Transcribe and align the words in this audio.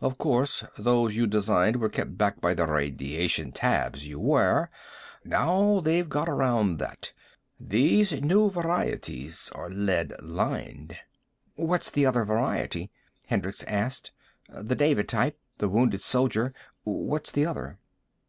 Of 0.00 0.16
course, 0.16 0.62
those 0.78 1.16
you 1.16 1.26
designed 1.26 1.74
were 1.74 1.88
kept 1.88 2.16
back 2.16 2.40
by 2.40 2.54
the 2.54 2.68
radiation 2.68 3.50
tabs 3.50 4.06
you 4.06 4.20
wear. 4.20 4.70
Now 5.24 5.80
they've 5.80 6.08
got 6.08 6.28
around 6.28 6.76
that. 6.76 7.12
These 7.58 8.20
new 8.22 8.48
varieties 8.48 9.50
are 9.56 9.70
lead 9.70 10.14
lined." 10.22 10.96
"What's 11.56 11.90
the 11.90 12.06
other 12.06 12.24
variety?" 12.24 12.92
Hendricks 13.26 13.64
asked. 13.64 14.12
"The 14.48 14.76
David 14.76 15.08
type, 15.08 15.36
the 15.58 15.68
Wounded 15.68 16.00
Soldier 16.00 16.54
what's 16.84 17.32
the 17.32 17.44
other?" 17.44 17.80